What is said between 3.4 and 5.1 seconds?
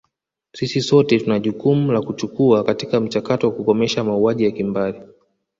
wa kukomesha mauaji ya kimbari